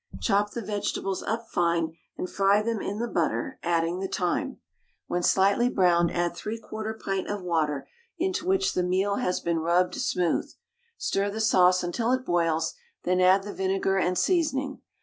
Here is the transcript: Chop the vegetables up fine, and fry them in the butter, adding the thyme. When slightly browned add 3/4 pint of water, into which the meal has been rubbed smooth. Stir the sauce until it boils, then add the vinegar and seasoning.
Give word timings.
Chop 0.19 0.49
the 0.53 0.63
vegetables 0.63 1.21
up 1.21 1.47
fine, 1.51 1.93
and 2.17 2.27
fry 2.27 2.63
them 2.63 2.81
in 2.81 2.97
the 2.97 3.07
butter, 3.07 3.59
adding 3.61 3.99
the 3.99 4.07
thyme. 4.07 4.57
When 5.05 5.21
slightly 5.21 5.69
browned 5.69 6.09
add 6.09 6.31
3/4 6.33 6.99
pint 6.99 7.27
of 7.27 7.43
water, 7.43 7.87
into 8.17 8.47
which 8.47 8.73
the 8.73 8.81
meal 8.81 9.17
has 9.17 9.41
been 9.41 9.59
rubbed 9.59 9.93
smooth. 9.93 10.51
Stir 10.97 11.29
the 11.29 11.39
sauce 11.39 11.83
until 11.83 12.13
it 12.13 12.25
boils, 12.25 12.73
then 13.03 13.21
add 13.21 13.43
the 13.43 13.53
vinegar 13.53 13.97
and 13.99 14.17
seasoning. 14.17 14.81